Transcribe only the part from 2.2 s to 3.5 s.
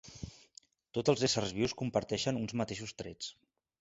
uns mateixos trets.